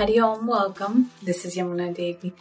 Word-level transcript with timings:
Hari 0.00 0.18
Om, 0.18 0.46
welcome. 0.46 1.10
This 1.22 1.44
is 1.44 1.56
Yamuna 1.56 1.94
Devi. 1.94 2.32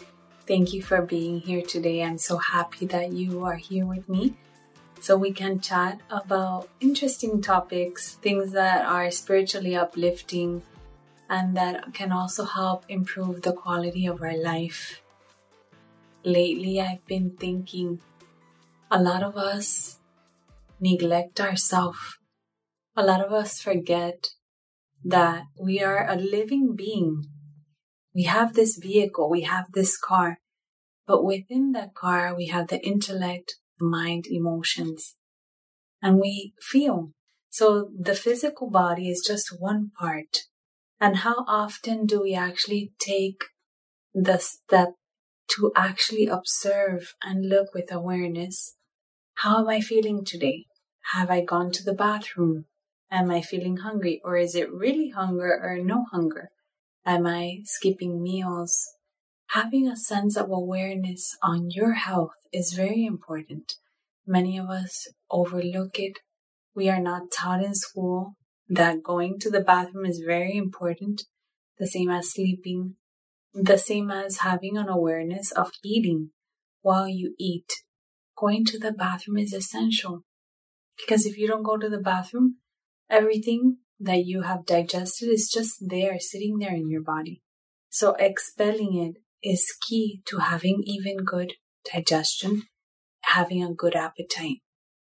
Thank 0.47 0.71
you 0.71 0.81
for 0.81 1.01
being 1.01 1.41
here 1.41 1.61
today. 1.61 2.01
I'm 2.01 2.17
so 2.17 2.37
happy 2.37 2.85
that 2.85 3.11
you 3.11 3.43
are 3.43 3.57
here 3.57 3.85
with 3.85 4.07
me 4.07 4.37
so 5.01 5.17
we 5.17 5.33
can 5.33 5.59
chat 5.59 5.99
about 6.09 6.69
interesting 6.79 7.41
topics, 7.41 8.15
things 8.15 8.53
that 8.53 8.85
are 8.85 9.11
spiritually 9.11 9.75
uplifting, 9.75 10.61
and 11.29 11.57
that 11.57 11.93
can 11.93 12.13
also 12.13 12.45
help 12.45 12.85
improve 12.87 13.41
the 13.41 13.51
quality 13.51 14.05
of 14.05 14.21
our 14.21 14.37
life. 14.37 15.01
Lately, 16.23 16.79
I've 16.79 17.05
been 17.07 17.31
thinking 17.31 17.99
a 18.89 19.03
lot 19.03 19.21
of 19.21 19.35
us 19.35 19.99
neglect 20.79 21.41
ourselves. 21.41 22.19
A 22.95 23.03
lot 23.03 23.19
of 23.19 23.33
us 23.33 23.59
forget 23.59 24.29
that 25.03 25.43
we 25.59 25.83
are 25.83 26.07
a 26.09 26.15
living 26.15 26.77
being. 26.77 27.25
We 28.19 28.25
have 28.25 28.53
this 28.53 28.75
vehicle, 28.75 29.29
we 29.29 29.43
have 29.43 29.71
this 29.71 29.97
car, 29.97 30.39
but 31.07 31.23
within 31.23 31.71
that 31.71 31.95
car, 31.95 32.35
we 32.35 32.47
have 32.47 32.67
the 32.67 32.85
intellect, 32.85 33.55
mind, 33.79 34.25
emotions, 34.29 35.15
and 36.01 36.19
we 36.19 36.53
feel. 36.61 37.13
So 37.49 37.91
the 37.97 38.15
physical 38.15 38.69
body 38.69 39.09
is 39.09 39.23
just 39.25 39.55
one 39.57 39.91
part. 39.97 40.39
And 40.99 41.19
how 41.19 41.45
often 41.47 42.05
do 42.05 42.21
we 42.21 42.35
actually 42.35 42.91
take 42.99 43.45
the 44.13 44.37
step 44.37 44.95
to 45.51 45.71
actually 45.77 46.27
observe 46.27 47.13
and 47.23 47.47
look 47.47 47.73
with 47.73 47.89
awareness? 47.89 48.75
How 49.35 49.59
am 49.59 49.69
I 49.69 49.79
feeling 49.79 50.25
today? 50.25 50.65
Have 51.13 51.29
I 51.29 51.39
gone 51.39 51.71
to 51.71 51.83
the 51.85 51.93
bathroom? 51.93 52.65
Am 53.09 53.31
I 53.31 53.39
feeling 53.39 53.77
hungry? 53.77 54.19
Or 54.25 54.35
is 54.35 54.55
it 54.55 54.69
really 54.73 55.11
hunger 55.15 55.57
or 55.63 55.77
no 55.81 56.03
hunger? 56.11 56.49
Am 57.05 57.25
I 57.25 57.59
skipping 57.63 58.21
meals? 58.21 58.93
Having 59.51 59.87
a 59.87 59.95
sense 59.95 60.37
of 60.37 60.51
awareness 60.51 61.35
on 61.41 61.69
your 61.71 61.93
health 61.93 62.35
is 62.51 62.73
very 62.73 63.05
important. 63.05 63.73
Many 64.27 64.59
of 64.59 64.69
us 64.69 65.07
overlook 65.31 65.97
it. 65.97 66.19
We 66.75 66.89
are 66.89 67.01
not 67.01 67.31
taught 67.31 67.63
in 67.63 67.73
school 67.73 68.35
that 68.67 69.01
going 69.01 69.39
to 69.39 69.49
the 69.49 69.61
bathroom 69.61 70.05
is 70.05 70.21
very 70.23 70.55
important, 70.55 71.23
the 71.79 71.87
same 71.87 72.09
as 72.09 72.31
sleeping, 72.31 72.95
the 73.53 73.77
same 73.77 74.11
as 74.11 74.39
having 74.39 74.77
an 74.77 74.89
awareness 74.89 75.51
of 75.51 75.71
eating 75.83 76.29
while 76.81 77.07
you 77.07 77.33
eat. 77.39 77.71
Going 78.37 78.65
to 78.65 78.77
the 78.77 78.91
bathroom 78.91 79.37
is 79.37 79.53
essential 79.53 80.23
because 80.97 81.25
if 81.25 81.37
you 81.37 81.47
don't 81.47 81.63
go 81.63 81.77
to 81.77 81.89
the 81.89 81.99
bathroom, 81.99 82.57
everything 83.09 83.77
that 83.99 84.25
you 84.25 84.43
have 84.43 84.65
digested 84.65 85.29
is 85.29 85.49
just 85.53 85.75
there, 85.81 86.19
sitting 86.19 86.57
there 86.59 86.73
in 86.73 86.89
your 86.89 87.03
body. 87.03 87.41
So 87.89 88.13
expelling 88.13 88.97
it 88.97 89.21
is 89.47 89.75
key 89.87 90.21
to 90.25 90.37
having 90.37 90.83
even 90.85 91.17
good 91.17 91.53
digestion, 91.91 92.63
having 93.21 93.63
a 93.63 93.73
good 93.73 93.95
appetite. 93.95 94.59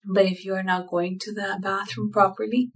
But 0.05 0.25
if 0.25 0.45
you 0.45 0.53
are 0.53 0.63
not 0.63 0.89
going 0.89 1.19
to 1.19 1.33
the 1.33 1.59
bathroom 1.61 2.11
properly, 2.11 2.71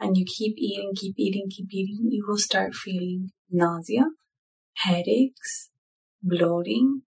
and 0.00 0.16
you 0.16 0.24
keep 0.24 0.54
eating, 0.56 0.92
keep 0.96 1.14
eating, 1.18 1.48
keep 1.54 1.72
eating, 1.72 2.08
you 2.10 2.24
will 2.26 2.38
start 2.38 2.74
feeling 2.74 3.30
nausea, 3.50 4.06
headaches, 4.76 5.70
bloating, 6.22 7.02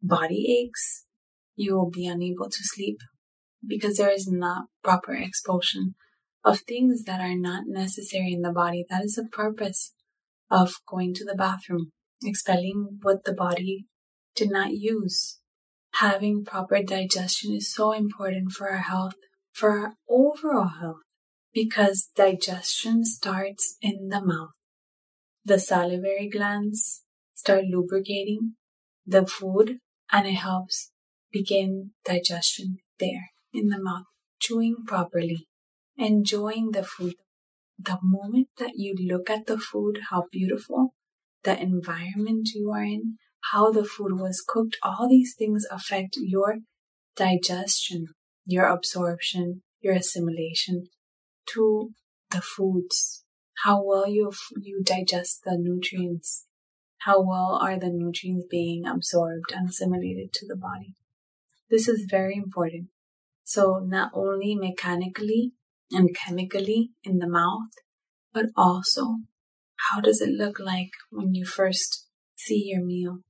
body 0.00 0.62
aches. 0.62 1.04
You 1.56 1.74
will 1.74 1.90
be 1.90 2.06
unable 2.06 2.48
to 2.48 2.58
sleep 2.60 2.98
because 3.66 3.96
there 3.96 4.12
is 4.12 4.28
not 4.28 4.66
proper 4.84 5.14
expulsion 5.14 5.96
of 6.46 6.60
things 6.60 7.02
that 7.02 7.20
are 7.20 7.34
not 7.34 7.64
necessary 7.66 8.32
in 8.32 8.42
the 8.42 8.52
body. 8.52 8.86
That 8.88 9.04
is 9.04 9.16
the 9.16 9.24
purpose 9.24 9.92
of 10.48 10.74
going 10.88 11.12
to 11.14 11.24
the 11.24 11.34
bathroom, 11.34 11.90
expelling 12.24 13.00
what 13.02 13.24
the 13.24 13.34
body 13.34 13.86
did 14.36 14.50
not 14.50 14.70
use. 14.70 15.40
Having 15.94 16.44
proper 16.44 16.82
digestion 16.82 17.52
is 17.52 17.74
so 17.74 17.90
important 17.90 18.52
for 18.52 18.70
our 18.70 18.78
health, 18.78 19.14
for 19.52 19.70
our 19.70 19.94
overall 20.08 20.70
health 20.80 21.02
because 21.52 22.10
digestion 22.14 23.04
starts 23.04 23.76
in 23.80 24.08
the 24.08 24.20
mouth. 24.20 24.50
The 25.44 25.58
salivary 25.58 26.28
glands 26.32 27.02
start 27.34 27.64
lubricating 27.64 28.54
the 29.04 29.26
food 29.26 29.78
and 30.12 30.26
it 30.28 30.34
helps 30.34 30.92
begin 31.32 31.90
digestion 32.04 32.76
there 33.00 33.30
in 33.52 33.68
the 33.68 33.82
mouth, 33.82 34.04
chewing 34.38 34.84
properly, 34.86 35.48
enjoying 35.98 36.70
the 36.72 36.82
food. 36.84 37.14
The 37.78 37.98
moment 38.02 38.48
that 38.58 38.72
you 38.76 38.94
look 38.98 39.28
at 39.28 39.46
the 39.46 39.58
food, 39.58 40.00
how 40.10 40.24
beautiful, 40.32 40.94
the 41.44 41.60
environment 41.60 42.48
you 42.54 42.70
are 42.72 42.82
in, 42.82 43.18
how 43.52 43.70
the 43.70 43.84
food 43.84 44.18
was 44.18 44.42
cooked, 44.46 44.76
all 44.82 45.08
these 45.08 45.34
things 45.36 45.66
affect 45.70 46.16
your 46.16 46.58
digestion, 47.16 48.06
your 48.44 48.66
absorption, 48.66 49.62
your 49.80 49.94
assimilation, 49.94 50.88
to 51.52 51.90
the 52.30 52.40
foods, 52.40 53.24
how 53.64 53.82
well 53.84 54.08
you, 54.08 54.32
you 54.60 54.82
digest 54.82 55.42
the 55.44 55.56
nutrients, 55.58 56.46
how 56.98 57.20
well 57.20 57.58
are 57.62 57.78
the 57.78 57.90
nutrients 57.90 58.46
being 58.50 58.86
absorbed 58.86 59.52
and 59.54 59.68
assimilated 59.68 60.32
to 60.32 60.46
the 60.46 60.56
body. 60.56 60.94
This 61.70 61.88
is 61.88 62.06
very 62.08 62.36
important. 62.36 62.88
So 63.44 63.80
not 63.84 64.10
only 64.12 64.56
mechanically 64.56 65.52
and 65.90 66.14
chemically 66.14 66.90
in 67.04 67.18
the 67.18 67.28
mouth, 67.28 67.70
but 68.32 68.46
also 68.56 69.18
how 69.90 70.00
does 70.00 70.20
it 70.20 70.30
look 70.30 70.58
like 70.58 70.90
when 71.10 71.34
you 71.34 71.44
first 71.44 72.06
see 72.36 72.64
your 72.66 72.84
meal, 72.84 73.20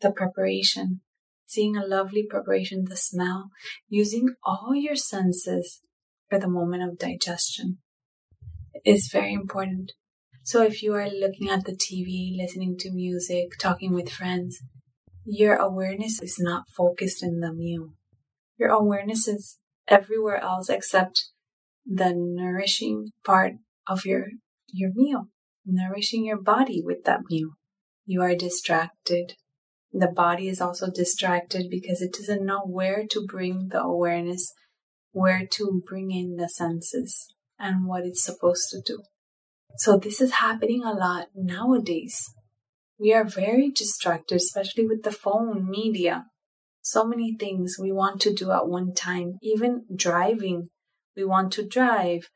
the 0.00 0.10
preparation, 0.10 1.00
seeing 1.46 1.76
a 1.76 1.86
lovely 1.86 2.26
preparation, 2.28 2.84
the 2.88 2.96
smell, 2.96 3.50
using 3.88 4.34
all 4.44 4.74
your 4.74 4.96
senses 4.96 5.80
for 6.28 6.38
the 6.38 6.48
moment 6.48 6.82
of 6.82 6.98
digestion 6.98 7.78
is 8.84 9.10
very 9.12 9.32
important. 9.32 9.92
So 10.44 10.62
if 10.62 10.82
you 10.82 10.94
are 10.94 11.08
looking 11.08 11.50
at 11.50 11.64
the 11.64 11.76
TV, 11.76 12.36
listening 12.36 12.76
to 12.78 12.90
music, 12.90 13.58
talking 13.58 13.94
with 13.94 14.10
friends, 14.10 14.60
your 15.24 15.54
awareness 15.54 16.20
is 16.20 16.36
not 16.40 16.64
focused 16.76 17.22
in 17.22 17.40
the 17.40 17.52
meal. 17.52 17.94
Your 18.58 18.70
awareness 18.70 19.28
is 19.28 19.58
everywhere 19.86 20.38
else 20.38 20.68
except 20.68 21.28
the 21.86 22.12
nourishing 22.14 23.08
part 23.24 23.54
of 23.86 24.04
your 24.04 24.26
your 24.72 24.90
meal, 24.94 25.28
nourishing 25.66 26.24
your 26.24 26.40
body 26.40 26.82
with 26.84 27.04
that 27.04 27.20
meal. 27.30 27.50
You 28.04 28.22
are 28.22 28.34
distracted. 28.34 29.34
The 29.92 30.08
body 30.08 30.48
is 30.48 30.60
also 30.60 30.90
distracted 30.90 31.66
because 31.70 32.00
it 32.00 32.14
doesn't 32.14 32.46
know 32.46 32.62
where 32.64 33.04
to 33.10 33.26
bring 33.28 33.68
the 33.68 33.82
awareness 33.82 34.52
where 35.12 35.46
to 35.46 35.82
bring 35.86 36.10
in 36.10 36.36
the 36.36 36.48
senses 36.48 37.32
and 37.58 37.86
what 37.86 38.04
it's 38.04 38.24
supposed 38.24 38.70
to 38.70 38.80
do. 38.84 39.02
So 39.76 39.96
this 39.96 40.20
is 40.20 40.32
happening 40.32 40.82
a 40.84 40.92
lot 40.92 41.28
nowadays. 41.34 42.18
We 42.98 43.12
are 43.12 43.24
very 43.24 43.70
distracted, 43.70 44.36
especially 44.36 44.86
with 44.86 45.02
the 45.02 45.12
phone, 45.12 45.68
media. 45.68 46.26
So 46.80 47.04
many 47.04 47.36
things 47.38 47.76
we 47.80 47.92
want 47.92 48.20
to 48.22 48.34
do 48.34 48.50
at 48.50 48.68
one 48.68 48.92
time, 48.92 49.38
even 49.42 49.84
driving. 49.94 50.68
We 51.16 51.24
want 51.24 51.52
to 51.54 51.66
drive, 51.66 52.30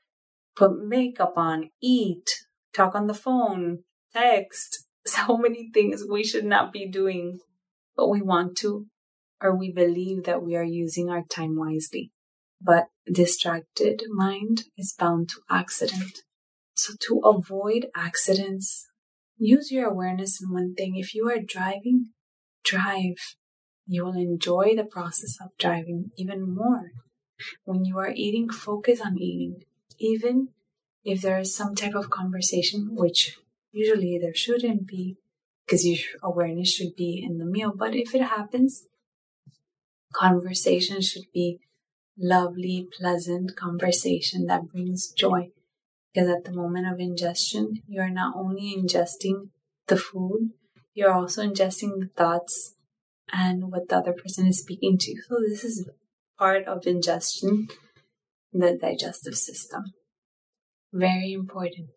put 0.56 0.78
makeup 0.78 1.34
on, 1.37 1.70
eat, 1.82 2.28
talk 2.75 2.94
on 2.94 3.06
the 3.06 3.14
phone, 3.14 3.84
text. 4.12 4.84
So 5.06 5.37
many 5.37 5.70
things 5.73 6.02
we 6.11 6.25
should 6.25 6.44
not 6.44 6.73
be 6.73 6.88
doing, 6.88 7.38
but 7.96 8.08
we 8.08 8.23
want 8.23 8.56
to, 8.56 8.87
or 9.40 9.56
we 9.56 9.70
believe 9.70 10.25
that 10.25 10.43
we 10.43 10.56
are 10.56 10.64
using 10.64 11.08
our 11.08 11.23
time 11.23 11.55
wisely 11.56 12.11
but 12.61 12.87
distracted 13.11 14.02
mind 14.08 14.64
is 14.76 14.94
bound 14.99 15.28
to 15.31 15.40
accident. 15.50 16.23
So 16.75 16.94
to 17.08 17.20
avoid 17.25 17.87
accidents, 17.94 18.87
use 19.38 19.70
your 19.70 19.88
awareness 19.88 20.40
in 20.43 20.52
one 20.52 20.75
thing. 20.75 20.96
If 20.96 21.14
you 21.14 21.28
are 21.28 21.40
driving, 21.40 22.12
drive. 22.64 23.17
You 23.87 24.05
will 24.05 24.17
enjoy 24.17 24.75
the 24.75 24.84
process 24.84 25.37
of 25.40 25.56
driving 25.58 26.11
even 26.17 26.55
more. 26.55 26.90
When 27.64 27.84
you 27.84 27.98
are 27.98 28.12
eating, 28.14 28.48
focus 28.48 29.00
on 29.00 29.18
eating. 29.18 29.64
Even 29.98 30.48
if 31.04 31.22
there 31.22 31.38
is 31.38 31.54
some 31.54 31.74
type 31.74 31.94
of 31.94 32.10
conversation, 32.10 32.94
which 32.94 33.38
usually 33.72 34.18
there 34.18 34.34
shouldn't 34.34 34.86
be, 34.86 35.16
because 35.64 35.86
your 35.86 35.98
awareness 36.22 36.72
should 36.72 36.96
be 36.96 37.24
in 37.26 37.38
the 37.38 37.44
meal. 37.44 37.72
But 37.74 37.94
if 37.94 38.14
it 38.14 38.22
happens, 38.22 38.86
conversation 40.12 41.00
should 41.00 41.30
be 41.32 41.60
lovely, 42.18 42.88
pleasant 42.98 43.56
conversation 43.56 44.46
that 44.46 44.68
brings 44.68 45.12
joy. 45.12 45.50
Because 46.12 46.30
at 46.30 46.44
the 46.44 46.52
moment 46.52 46.86
of 46.90 46.98
ingestion, 46.98 47.82
you 47.86 48.00
are 48.00 48.10
not 48.10 48.34
only 48.36 48.74
ingesting 48.76 49.50
the 49.86 49.96
food, 49.96 50.50
you're 50.94 51.12
also 51.12 51.46
ingesting 51.46 52.00
the 52.00 52.10
thoughts 52.16 52.74
and 53.30 53.70
what 53.70 53.88
the 53.88 53.96
other 53.96 54.14
person 54.14 54.46
is 54.46 54.60
speaking 54.60 54.96
to. 54.98 55.14
So 55.28 55.36
this 55.46 55.62
is 55.62 55.88
part 56.38 56.66
of 56.66 56.86
ingestion 56.86 57.68
in 58.52 58.60
the 58.60 58.76
digestive 58.80 59.36
system. 59.36 59.84
Very 60.92 61.32
important. 61.32 61.90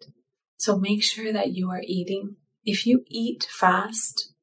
So 0.57 0.77
make 0.77 1.03
sure 1.03 1.31
that 1.31 1.51
you 1.51 1.69
are 1.69 1.81
eating 1.83 2.35
if 2.65 2.85
you 2.85 3.03
eat 3.07 3.47
fast, 3.49 4.33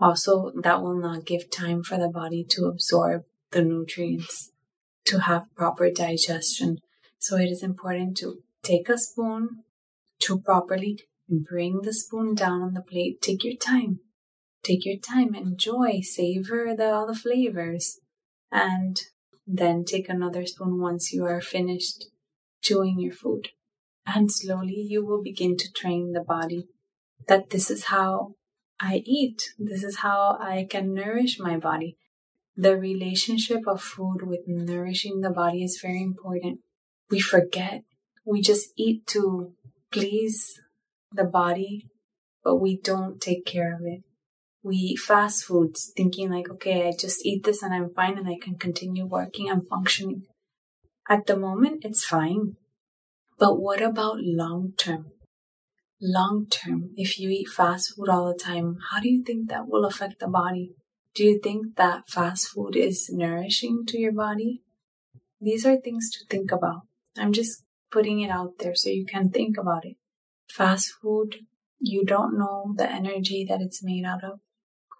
also 0.00 0.52
that 0.62 0.80
will 0.82 0.98
not 0.98 1.26
give 1.26 1.50
time 1.50 1.82
for 1.82 1.98
the 1.98 2.08
body 2.08 2.44
to 2.50 2.66
absorb 2.66 3.24
the 3.50 3.62
nutrients 3.62 4.52
to 5.06 5.20
have 5.20 5.54
proper 5.56 5.90
digestion. 5.90 6.78
So 7.18 7.36
it 7.36 7.50
is 7.50 7.62
important 7.62 8.16
to 8.18 8.38
take 8.62 8.88
a 8.88 8.98
spoon, 8.98 9.64
chew 10.20 10.38
properly, 10.40 11.00
and 11.28 11.44
bring 11.44 11.80
the 11.82 11.92
spoon 11.92 12.34
down 12.34 12.62
on 12.62 12.74
the 12.74 12.82
plate. 12.82 13.20
Take 13.20 13.44
your 13.44 13.56
time. 13.56 14.00
Take 14.62 14.84
your 14.84 14.98
time, 14.98 15.34
enjoy, 15.34 16.00
savor 16.02 16.74
the, 16.76 16.92
all 16.92 17.06
the 17.06 17.14
flavors, 17.14 18.00
and 18.50 19.00
then 19.50 19.84
take 19.84 20.08
another 20.08 20.44
spoon 20.44 20.78
once 20.78 21.12
you 21.12 21.24
are 21.24 21.40
finished 21.40 22.04
chewing 22.60 23.00
your 23.00 23.14
food. 23.14 23.48
And 24.06 24.30
slowly 24.30 24.86
you 24.88 25.04
will 25.04 25.22
begin 25.22 25.56
to 25.56 25.72
train 25.72 26.12
the 26.12 26.20
body 26.20 26.68
that 27.26 27.50
this 27.50 27.70
is 27.70 27.84
how 27.84 28.34
I 28.80 29.02
eat. 29.04 29.42
This 29.58 29.82
is 29.82 29.98
how 29.98 30.38
I 30.40 30.66
can 30.68 30.94
nourish 30.94 31.38
my 31.40 31.56
body. 31.56 31.96
The 32.56 32.76
relationship 32.76 33.66
of 33.66 33.80
food 33.80 34.22
with 34.22 34.40
nourishing 34.46 35.20
the 35.20 35.30
body 35.30 35.62
is 35.62 35.80
very 35.80 36.02
important. 36.02 36.60
We 37.10 37.20
forget. 37.20 37.84
We 38.24 38.42
just 38.42 38.68
eat 38.76 39.06
to 39.08 39.52
please 39.90 40.60
the 41.12 41.24
body, 41.24 41.86
but 42.44 42.56
we 42.56 42.76
don't 42.76 43.20
take 43.20 43.46
care 43.46 43.74
of 43.74 43.80
it. 43.84 44.02
We 44.68 44.76
eat 44.76 44.98
fast 44.98 45.44
foods 45.44 45.94
thinking 45.96 46.30
like, 46.30 46.50
okay, 46.50 46.86
I 46.86 46.92
just 46.92 47.24
eat 47.24 47.42
this 47.42 47.62
and 47.62 47.72
I'm 47.72 47.88
fine 47.94 48.18
and 48.18 48.28
I 48.28 48.36
can 48.38 48.58
continue 48.58 49.06
working 49.06 49.48
and 49.48 49.66
functioning. 49.66 50.26
At 51.08 51.24
the 51.24 51.38
moment, 51.38 51.86
it's 51.86 52.04
fine. 52.04 52.56
But 53.38 53.58
what 53.58 53.80
about 53.80 54.18
long 54.18 54.74
term? 54.76 55.12
Long 56.02 56.48
term, 56.50 56.90
if 56.96 57.18
you 57.18 57.30
eat 57.30 57.48
fast 57.48 57.94
food 57.96 58.10
all 58.10 58.26
the 58.30 58.38
time, 58.38 58.76
how 58.90 59.00
do 59.00 59.08
you 59.08 59.24
think 59.24 59.48
that 59.48 59.68
will 59.68 59.86
affect 59.86 60.20
the 60.20 60.28
body? 60.28 60.74
Do 61.14 61.24
you 61.24 61.40
think 61.42 61.76
that 61.76 62.10
fast 62.10 62.48
food 62.48 62.76
is 62.76 63.08
nourishing 63.10 63.86
to 63.86 63.98
your 63.98 64.12
body? 64.12 64.60
These 65.40 65.64
are 65.64 65.78
things 65.78 66.10
to 66.10 66.26
think 66.28 66.52
about. 66.52 66.82
I'm 67.16 67.32
just 67.32 67.64
putting 67.90 68.20
it 68.20 68.30
out 68.30 68.58
there 68.58 68.74
so 68.74 68.90
you 68.90 69.06
can 69.06 69.30
think 69.30 69.56
about 69.56 69.86
it. 69.86 69.96
Fast 70.50 70.92
food, 71.00 71.36
you 71.80 72.04
don't 72.04 72.38
know 72.38 72.74
the 72.76 72.86
energy 72.86 73.46
that 73.48 73.62
it's 73.62 73.82
made 73.82 74.04
out 74.04 74.22
of. 74.22 74.40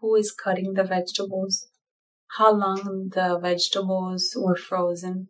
Who 0.01 0.15
is 0.15 0.33
cutting 0.33 0.75
the 0.75 0.85
vegetables? 0.85 1.69
How 2.37 2.53
long 2.53 3.11
the 3.13 3.39
vegetables 3.41 4.37
were 4.37 4.57
frozen? 4.57 5.29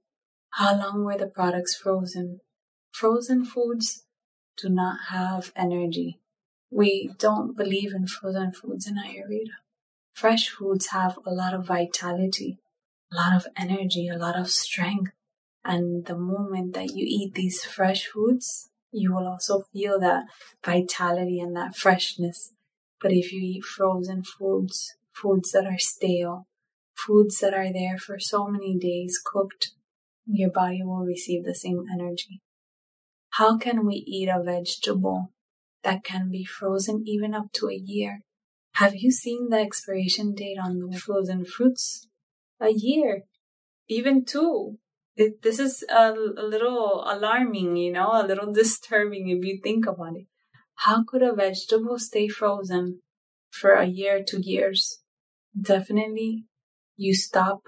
How 0.51 0.77
long 0.77 1.05
were 1.05 1.17
the 1.17 1.27
products 1.27 1.77
frozen? 1.77 2.41
Frozen 2.93 3.45
foods 3.45 4.05
do 4.61 4.69
not 4.69 4.99
have 5.11 5.53
energy. 5.57 6.21
We 6.71 7.13
don't 7.19 7.57
believe 7.57 7.95
in 7.95 8.07
frozen 8.07 8.53
foods 8.53 8.87
in 8.87 8.97
Ayurveda. 8.97 9.57
Fresh 10.13 10.51
foods 10.51 10.89
have 10.89 11.19
a 11.25 11.31
lot 11.31 11.55
of 11.55 11.67
vitality, 11.67 12.59
a 13.13 13.17
lot 13.17 13.35
of 13.35 13.47
energy, 13.57 14.09
a 14.09 14.19
lot 14.19 14.39
of 14.39 14.51
strength. 14.51 15.13
And 15.65 16.05
the 16.05 16.17
moment 16.17 16.75
that 16.75 16.91
you 16.95 17.07
eat 17.07 17.35
these 17.35 17.65
fresh 17.65 18.07
foods, 18.07 18.69
you 18.91 19.15
will 19.15 19.27
also 19.27 19.63
feel 19.73 19.99
that 20.01 20.25
vitality 20.65 21.41
and 21.41 21.57
that 21.57 21.77
freshness. 21.77 22.53
But 23.01 23.13
if 23.13 23.33
you 23.33 23.41
eat 23.41 23.65
frozen 23.65 24.23
foods, 24.23 24.97
foods 25.13 25.53
that 25.53 25.67
are 25.67 25.79
stale, 25.79 26.47
foods 26.97 27.39
that 27.39 27.55
are 27.55 27.73
there 27.73 27.97
for 27.99 28.19
so 28.19 28.47
many 28.49 28.77
days 28.77 29.21
cooked, 29.25 29.73
your 30.27 30.51
body 30.51 30.83
will 30.83 31.05
receive 31.05 31.45
the 31.45 31.55
same 31.55 31.85
energy. 31.93 32.43
How 33.31 33.57
can 33.57 33.87
we 33.87 34.05
eat 34.07 34.29
a 34.29 34.43
vegetable 34.43 35.33
that 35.85 36.03
can 36.03 36.31
be 36.31 36.45
frozen 36.45 37.05
even 37.07 37.35
up 37.35 37.53
to 37.55 37.69
a 37.69 37.75
year? 37.75 38.23
Have 38.75 38.95
you 38.97 39.11
seen 39.11 39.49
the 39.49 39.59
expiration 39.59 40.35
date 40.35 40.59
on 40.63 40.91
the 40.91 40.99
frozen 40.99 41.45
fruits? 41.45 42.09
A 42.61 42.71
year, 42.71 43.23
even 43.89 44.25
two. 44.25 44.79
It, 45.17 45.43
this 45.43 45.59
is 45.59 45.85
a, 45.89 46.13
a 46.13 46.43
little 46.43 47.05
alarming, 47.07 47.77
you 47.77 47.93
know, 47.93 48.11
a 48.13 48.27
little 48.27 48.53
disturbing 48.63 49.29
if 49.29 49.45
you 49.45 49.61
think 49.63 49.87
about 49.87 50.17
it. 50.17 50.27
How 50.83 51.03
could 51.03 51.23
a 51.23 51.35
vegetable 51.35 51.99
stay 51.99 52.29
frozen 52.29 53.01
for 53.51 53.73
a 53.73 53.87
year, 53.87 54.23
two 54.23 54.41
years? 54.41 55.01
Definitely, 55.61 56.45
you 56.97 57.15
stop 57.15 57.63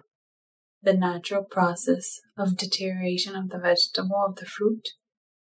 the 0.81 0.95
natural 0.95 1.43
process 1.43 2.21
of 2.39 2.57
deterioration 2.57 3.35
of 3.35 3.51
the 3.51 3.59
vegetable, 3.59 4.25
of 4.29 4.37
the 4.37 4.47
fruit. 4.47 4.91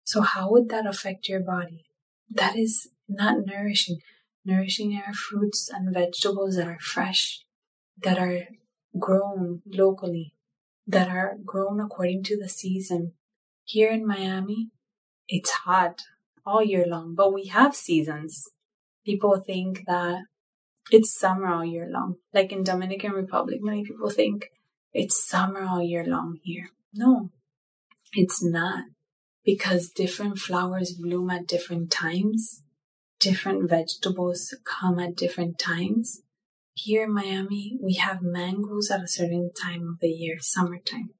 So, 0.04 0.22
how 0.22 0.50
would 0.50 0.70
that 0.70 0.86
affect 0.86 1.28
your 1.28 1.40
body? 1.40 1.84
That 2.30 2.56
is 2.56 2.88
not 3.06 3.44
nourishing. 3.44 3.98
Nourishing 4.46 4.98
are 5.06 5.12
fruits 5.12 5.68
and 5.70 5.92
vegetables 5.92 6.56
that 6.56 6.66
are 6.66 6.80
fresh, 6.80 7.44
that 8.02 8.18
are 8.18 8.48
grown 8.98 9.60
locally, 9.66 10.32
that 10.86 11.08
are 11.10 11.36
grown 11.44 11.80
according 11.80 12.22
to 12.24 12.38
the 12.40 12.48
season. 12.48 13.12
Here 13.64 13.90
in 13.90 14.06
Miami, 14.06 14.70
it's 15.28 15.50
hot 15.50 16.00
all 16.48 16.64
year 16.64 16.86
long, 16.86 17.14
but 17.14 17.32
we 17.32 17.46
have 17.46 17.74
seasons. 17.74 18.44
People 19.04 19.42
think 19.46 19.84
that 19.86 20.22
it's 20.90 21.18
summer 21.18 21.48
all 21.48 21.64
year 21.64 21.88
long. 21.90 22.16
Like 22.32 22.52
in 22.52 22.62
Dominican 22.62 23.12
Republic, 23.12 23.58
many 23.60 23.84
people 23.84 24.10
think 24.10 24.46
it's 24.92 25.28
summer 25.28 25.64
all 25.64 25.82
year 25.82 26.04
long 26.04 26.38
here. 26.42 26.70
No, 26.94 27.30
it's 28.12 28.42
not 28.42 28.84
because 29.44 29.90
different 29.90 30.38
flowers 30.38 30.92
bloom 30.92 31.30
at 31.30 31.46
different 31.46 31.90
times. 31.90 32.62
Different 33.20 33.68
vegetables 33.68 34.54
come 34.64 34.98
at 34.98 35.16
different 35.16 35.58
times. 35.58 36.22
Here 36.74 37.04
in 37.04 37.14
Miami, 37.14 37.76
we 37.82 37.94
have 37.94 38.22
mangoes 38.22 38.90
at 38.90 39.02
a 39.02 39.08
certain 39.08 39.50
time 39.52 39.88
of 39.88 40.00
the 40.00 40.08
year, 40.08 40.36
summertime. 40.40 41.10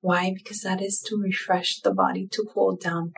Why? 0.00 0.32
Because 0.32 0.60
that 0.60 0.80
is 0.80 1.00
to 1.06 1.16
refresh 1.16 1.80
the 1.80 1.92
body, 1.92 2.28
to 2.32 2.46
cool 2.52 2.76
down. 2.76 3.12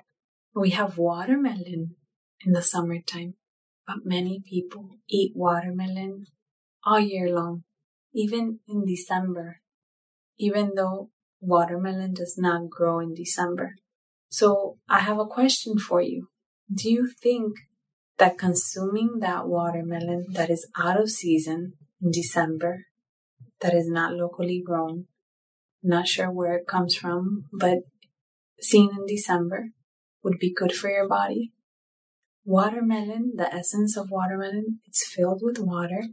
We 0.55 0.71
have 0.71 0.99
watermelon 0.99 1.97
in 2.45 2.53
the 2.53 2.63
summertime, 2.63 3.35
but 3.89 4.05
many 4.05 4.41
people 4.49 4.99
eat 5.09 5.33
watermelon 5.35 6.27
all 6.87 7.01
year 7.01 7.29
long, 7.29 7.65
even 8.15 8.61
in 8.69 8.85
December, 8.85 9.61
even 10.39 10.73
though 10.77 11.11
watermelon 11.41 12.15
does 12.15 12.37
not 12.39 12.71
grow 12.71 13.01
in 13.01 13.15
December. 13.15 13.75
So 14.29 14.79
I 14.89 15.01
have 15.01 15.19
a 15.19 15.27
question 15.27 15.77
for 15.77 16.01
you. 16.01 16.29
Do 16.73 16.89
you 16.89 17.09
think 17.09 17.55
that 18.19 18.39
consuming 18.39 19.19
that 19.21 19.49
watermelon 19.49 20.27
that 20.35 20.51
is 20.51 20.69
out 20.79 21.01
of 21.01 21.11
season 21.11 21.73
in 22.01 22.13
December, 22.13 22.85
that 23.61 23.75
is 23.75 23.89
not 23.89 24.13
locally 24.13 24.63
grown, 24.65 25.07
not 25.83 26.07
sure 26.07 26.31
where 26.31 26.55
it 26.55 26.69
comes 26.69 26.95
from, 26.95 27.47
but 27.53 27.79
seen 28.61 28.91
in 28.97 29.05
December 29.07 29.71
would 30.25 30.39
be 30.39 30.53
good 30.53 30.73
for 30.73 30.91
your 30.91 31.07
body? 31.07 31.53
Watermelon, 32.45 33.35
the 33.37 33.53
essence 33.55 33.97
of 33.97 34.11
watermelon, 34.11 34.81
it's 34.87 35.07
filled 35.07 35.41
with 35.43 35.59
water. 35.59 36.09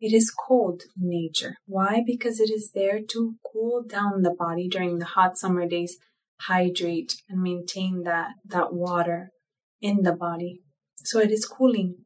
It 0.00 0.12
is 0.12 0.30
cold 0.30 0.82
in 0.96 1.08
nature. 1.08 1.56
Why? 1.66 2.02
Because 2.06 2.40
it 2.40 2.50
is 2.50 2.70
there 2.72 3.00
to 3.10 3.34
cool 3.52 3.82
down 3.86 4.22
the 4.22 4.34
body 4.36 4.68
during 4.68 4.98
the 4.98 5.04
hot 5.04 5.36
summer 5.36 5.66
days, 5.66 5.98
hydrate 6.42 7.14
and 7.28 7.42
maintain 7.42 8.04
that, 8.04 8.30
that 8.46 8.72
water 8.72 9.30
in 9.80 10.02
the 10.02 10.14
body. 10.14 10.60
So 10.96 11.20
it 11.20 11.30
is 11.30 11.44
cooling. 11.44 11.96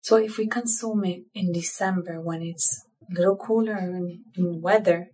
So 0.00 0.16
if 0.16 0.38
we 0.38 0.46
consume 0.46 1.04
it 1.04 1.22
in 1.34 1.52
December 1.52 2.20
when 2.20 2.42
it's 2.42 2.84
a 3.10 3.14
little 3.14 3.36
cooler 3.36 3.76
in, 3.76 4.24
in 4.34 4.60
weather, 4.60 5.08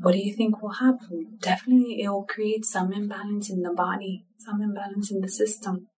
what 0.00 0.12
do 0.12 0.18
you 0.18 0.34
think 0.34 0.62
will 0.62 0.74
happen? 0.74 1.38
Definitely 1.40 2.02
it 2.02 2.08
will 2.08 2.24
create 2.24 2.64
some 2.64 2.92
imbalance 2.92 3.50
in 3.50 3.62
the 3.62 3.72
body, 3.72 4.24
some 4.38 4.62
imbalance 4.62 5.10
in 5.10 5.20
the 5.20 5.28
system. 5.28 5.88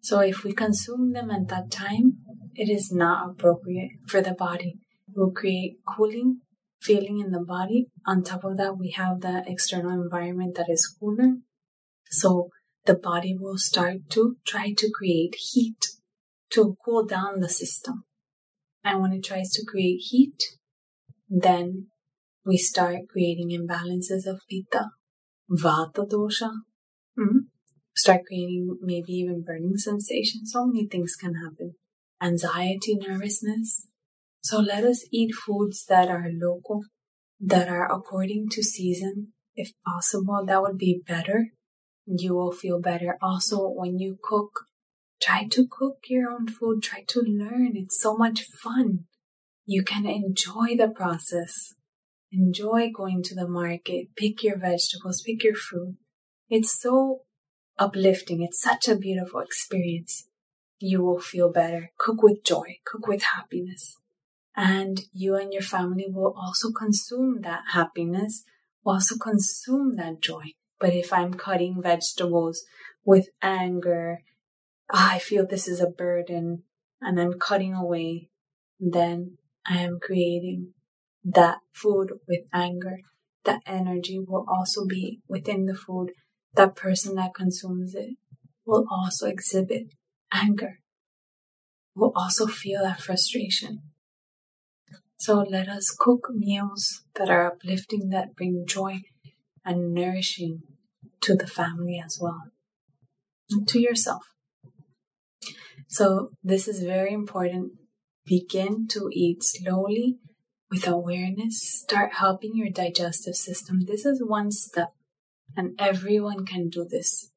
So 0.00 0.20
if 0.20 0.44
we 0.44 0.52
consume 0.52 1.12
them 1.12 1.30
at 1.30 1.48
that 1.48 1.70
time, 1.70 2.18
it 2.54 2.68
is 2.68 2.92
not 2.92 3.30
appropriate 3.30 3.92
for 4.06 4.20
the 4.20 4.34
body. 4.34 4.74
It 5.08 5.14
will 5.16 5.32
create 5.32 5.78
cooling 5.86 6.40
feeling 6.84 7.18
in 7.18 7.32
the 7.32 7.40
body. 7.40 7.86
On 8.06 8.22
top 8.22 8.44
of 8.44 8.58
that, 8.58 8.78
we 8.78 8.90
have 8.90 9.22
the 9.22 9.42
external 9.46 9.90
environment 9.90 10.54
that 10.56 10.68
is 10.68 10.86
cooler. 10.86 11.36
So 12.10 12.50
the 12.84 12.94
body 12.94 13.34
will 13.38 13.56
start 13.56 14.10
to 14.10 14.36
try 14.46 14.74
to 14.76 14.90
create 14.90 15.34
heat 15.36 15.78
to 16.50 16.76
cool 16.84 17.06
down 17.06 17.40
the 17.40 17.48
system. 17.48 18.04
And 18.84 19.00
when 19.00 19.12
it 19.14 19.24
tries 19.24 19.50
to 19.52 19.64
create 19.66 20.00
heat, 20.10 20.42
then 21.28 21.86
we 22.44 22.56
start 22.56 23.08
creating 23.10 23.50
imbalances 23.50 24.26
of 24.26 24.40
pitta, 24.50 24.90
vata 25.50 26.06
dosha, 26.08 26.50
mm-hmm. 27.18 27.38
start 27.96 28.22
creating 28.26 28.78
maybe 28.80 29.12
even 29.12 29.42
burning 29.42 29.76
sensation. 29.76 30.46
So 30.46 30.66
many 30.66 30.86
things 30.86 31.16
can 31.16 31.34
happen. 31.34 31.74
Anxiety, 32.22 32.96
nervousness. 32.96 33.86
So 34.42 34.60
let 34.60 34.84
us 34.84 35.06
eat 35.10 35.34
foods 35.34 35.84
that 35.88 36.08
are 36.08 36.28
local, 36.30 36.82
that 37.40 37.68
are 37.68 37.90
according 37.90 38.48
to 38.50 38.62
season. 38.62 39.32
If 39.54 39.72
possible, 39.86 40.44
that 40.46 40.60
would 40.62 40.78
be 40.78 41.02
better. 41.06 41.48
You 42.06 42.34
will 42.34 42.52
feel 42.52 42.80
better. 42.80 43.16
Also, 43.22 43.68
when 43.68 43.98
you 43.98 44.18
cook, 44.22 44.66
Try 45.24 45.46
to 45.52 45.66
cook 45.66 46.00
your 46.08 46.30
own 46.30 46.48
food. 46.48 46.82
Try 46.82 47.02
to 47.08 47.20
learn. 47.20 47.72
It's 47.76 47.98
so 47.98 48.14
much 48.14 48.44
fun. 48.62 49.06
You 49.64 49.82
can 49.82 50.04
enjoy 50.04 50.76
the 50.76 50.88
process. 50.94 51.72
Enjoy 52.36 52.90
going 52.90 53.22
to 53.24 53.34
the 53.34 53.46
market. 53.46 54.08
Pick 54.16 54.42
your 54.42 54.58
vegetables. 54.58 55.22
Pick 55.24 55.44
your 55.44 55.54
fruit. 55.54 55.96
It's 56.48 56.80
so 56.80 57.20
uplifting. 57.78 58.42
It's 58.42 58.60
such 58.60 58.88
a 58.88 58.96
beautiful 58.96 59.40
experience. 59.40 60.28
You 60.80 61.02
will 61.02 61.20
feel 61.20 61.52
better. 61.52 61.92
Cook 61.96 62.22
with 62.22 62.44
joy. 62.44 62.78
Cook 62.84 63.06
with 63.06 63.22
happiness. 63.22 63.98
And 64.56 65.00
you 65.12 65.36
and 65.36 65.52
your 65.52 65.62
family 65.62 66.06
will 66.08 66.34
also 66.36 66.72
consume 66.72 67.42
that 67.42 67.62
happiness, 67.72 68.44
will 68.84 68.94
also 68.94 69.16
consume 69.16 69.96
that 69.96 70.20
joy. 70.20 70.54
But 70.80 70.92
if 70.92 71.12
I'm 71.12 71.34
cutting 71.34 71.80
vegetables 71.82 72.64
with 73.04 73.28
anger, 73.42 74.18
oh, 74.92 75.08
I 75.12 75.18
feel 75.18 75.46
this 75.46 75.68
is 75.68 75.80
a 75.80 75.88
burden, 75.88 76.64
and 77.00 77.20
I'm 77.20 77.38
cutting 77.38 77.74
away, 77.74 78.30
then 78.78 79.38
I 79.66 79.78
am 79.78 79.98
creating 80.00 80.74
that 81.24 81.58
food 81.72 82.12
with 82.28 82.42
anger. 82.52 82.98
That 83.44 83.60
energy 83.66 84.18
will 84.18 84.44
also 84.48 84.86
be 84.86 85.20
within 85.28 85.66
the 85.66 85.74
food. 85.74 86.12
That 86.54 86.76
person 86.76 87.14
that 87.16 87.34
consumes 87.34 87.94
it 87.94 88.16
will 88.64 88.86
also 88.90 89.26
exhibit 89.26 89.92
anger, 90.32 90.80
will 91.94 92.12
also 92.14 92.46
feel 92.46 92.82
that 92.82 93.00
frustration. 93.00 93.82
So 95.16 95.38
let 95.38 95.68
us 95.68 95.94
cook 95.96 96.28
meals 96.30 97.02
that 97.14 97.30
are 97.30 97.46
uplifting, 97.46 98.10
that 98.10 98.34
bring 98.34 98.64
joy 98.66 99.02
and 99.64 99.92
nourishing 99.94 100.62
to 101.22 101.34
the 101.34 101.46
family 101.46 102.02
as 102.04 102.18
well, 102.20 102.42
and 103.50 103.66
to 103.68 103.80
yourself. 103.80 104.22
So 105.88 106.30
this 106.42 106.66
is 106.68 106.82
very 106.82 107.12
important. 107.12 107.72
Begin 108.26 108.86
to 108.88 109.08
eat 109.12 109.42
slowly 109.42 110.18
with 110.74 110.88
awareness. 110.88 111.62
Start 111.62 112.14
helping 112.14 112.56
your 112.56 112.68
digestive 112.68 113.36
system. 113.36 113.82
This 113.86 114.04
is 114.04 114.20
one 114.24 114.50
step, 114.50 114.92
and 115.56 115.74
everyone 115.78 116.44
can 116.44 116.68
do 116.68 116.84
this. 116.84 117.30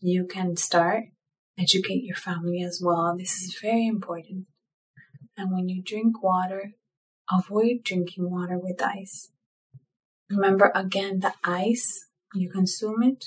You 0.00 0.26
can 0.26 0.56
start, 0.56 1.04
educate 1.56 2.02
your 2.02 2.16
family 2.16 2.62
as 2.62 2.80
well. 2.84 3.14
This 3.16 3.42
is 3.42 3.56
very 3.62 3.86
important. 3.86 4.46
And 5.36 5.52
when 5.52 5.68
you 5.68 5.82
drink 5.82 6.20
water, 6.20 6.72
avoid 7.30 7.84
drinking 7.84 8.28
water 8.28 8.58
with 8.58 8.82
ice. 8.82 9.30
Remember 10.28 10.72
again, 10.74 11.20
the 11.20 11.34
ice, 11.44 12.06
you 12.34 12.50
consume 12.50 13.04
it, 13.04 13.26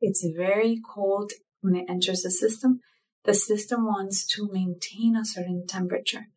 it's 0.00 0.26
very 0.26 0.80
cold 0.94 1.32
when 1.60 1.76
it 1.76 1.84
enters 1.86 2.22
the 2.22 2.30
system. 2.30 2.80
The 3.24 3.34
system 3.34 3.84
wants 3.84 4.26
to 4.28 4.48
maintain 4.50 5.16
a 5.16 5.24
certain 5.24 5.66
temperature, 5.66 6.28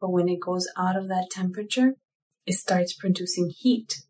but 0.00 0.10
when 0.10 0.30
it 0.30 0.40
goes 0.40 0.66
out 0.78 0.96
of 0.96 1.08
that 1.08 1.28
temperature, 1.30 1.96
it 2.46 2.54
starts 2.54 2.92
producing 2.92 3.50
heat 3.50 4.02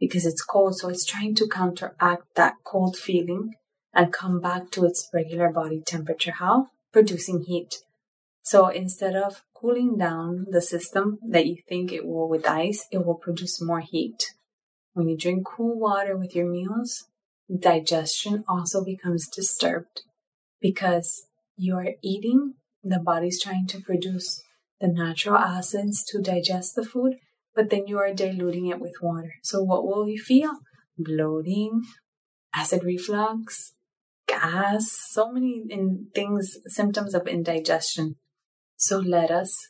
because 0.00 0.26
it's 0.26 0.42
cold. 0.42 0.76
So 0.78 0.88
it's 0.88 1.04
trying 1.04 1.34
to 1.36 1.48
counteract 1.48 2.34
that 2.34 2.54
cold 2.64 2.96
feeling 2.96 3.54
and 3.94 4.12
come 4.12 4.40
back 4.40 4.70
to 4.72 4.84
its 4.84 5.08
regular 5.12 5.50
body 5.50 5.82
temperature. 5.84 6.32
How? 6.32 6.68
Producing 6.92 7.42
heat. 7.42 7.82
So 8.42 8.68
instead 8.68 9.14
of 9.14 9.42
cooling 9.54 9.96
down 9.96 10.46
the 10.50 10.60
system 10.60 11.18
that 11.28 11.46
you 11.46 11.56
think 11.68 11.92
it 11.92 12.04
will 12.04 12.28
with 12.28 12.46
ice, 12.46 12.86
it 12.90 13.06
will 13.06 13.14
produce 13.14 13.62
more 13.62 13.80
heat. 13.80 14.32
When 14.94 15.08
you 15.08 15.16
drink 15.16 15.46
cool 15.46 15.78
water 15.78 16.16
with 16.16 16.34
your 16.34 16.50
meals, 16.50 17.06
digestion 17.48 18.44
also 18.48 18.84
becomes 18.84 19.28
disturbed 19.28 20.02
because 20.60 21.26
you 21.56 21.76
are 21.76 21.94
eating, 22.02 22.54
the 22.82 22.98
body's 22.98 23.40
trying 23.40 23.66
to 23.68 23.80
produce 23.80 24.42
the 24.80 24.88
natural 24.88 25.36
acids 25.36 26.04
to 26.08 26.20
digest 26.20 26.74
the 26.74 26.84
food, 26.84 27.18
but 27.54 27.70
then 27.70 27.86
you 27.86 27.98
are 27.98 28.12
diluting 28.12 28.66
it 28.68 28.80
with 28.80 28.94
water. 29.02 29.34
So 29.42 29.62
what 29.62 29.84
will 29.84 30.08
you 30.08 30.20
feel? 30.20 30.52
Bloating, 30.98 31.82
acid 32.54 32.84
reflux, 32.84 33.74
gas, 34.26 34.90
so 35.10 35.32
many 35.32 35.62
in 35.68 36.06
things, 36.14 36.58
symptoms 36.66 37.14
of 37.14 37.26
indigestion. 37.26 38.16
So 38.76 38.98
let 38.98 39.30
us 39.30 39.68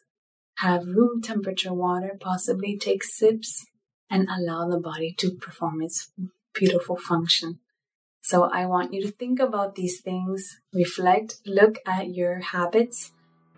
have 0.58 0.86
room 0.86 1.20
temperature 1.22 1.72
water, 1.72 2.16
possibly 2.20 2.78
take 2.78 3.02
sips 3.02 3.66
and 4.08 4.28
allow 4.28 4.68
the 4.68 4.78
body 4.78 5.14
to 5.18 5.32
perform 5.32 5.82
its 5.82 6.12
beautiful 6.54 6.96
function. 6.96 7.58
So 8.20 8.44
I 8.44 8.66
want 8.66 8.92
you 8.92 9.02
to 9.02 9.10
think 9.10 9.40
about 9.40 9.74
these 9.74 10.00
things, 10.00 10.60
reflect, 10.72 11.38
look 11.44 11.78
at 11.86 12.14
your 12.14 12.40
habits, 12.40 13.10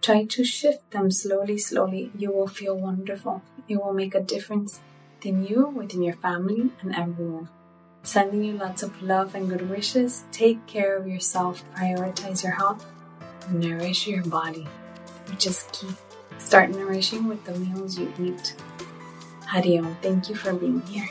try 0.05 0.25
to 0.25 0.45
shift 0.45 0.91
them 0.91 1.11
slowly, 1.11 1.57
slowly. 1.57 2.11
You 2.17 2.31
will 2.31 2.47
feel 2.47 2.77
wonderful. 2.77 3.43
It 3.69 3.77
will 3.83 3.95
make 3.95 4.15
a 4.15 4.21
difference 4.21 4.81
within 5.17 5.47
you, 5.47 5.69
within 5.69 6.03
your 6.03 6.17
family, 6.17 6.71
and 6.83 6.95
everyone. 6.95 7.49
Sending 8.03 8.45
you 8.45 8.53
lots 8.53 8.83
of 8.83 9.03
love 9.03 9.35
and 9.35 9.49
good 9.49 9.71
wishes. 9.71 10.25
Take 10.31 10.67
care 10.67 10.99
of 10.99 11.09
yourself, 11.09 11.65
prioritize 11.75 12.43
your 12.43 12.53
health, 12.53 12.85
nourish 13.51 14.07
your 14.07 14.23
body, 14.25 14.69
is 15.41 15.65
key. 15.73 15.89
Start 16.39 16.71
nourishing 16.71 17.27
with 17.27 17.43
the 17.45 17.59
meals 17.59 17.99
you 17.99 18.13
eat. 18.21 18.55
Hariom, 19.47 19.97
thank 20.03 20.29
you 20.29 20.35
for 20.35 20.53
being 20.53 20.83
here. 20.83 21.09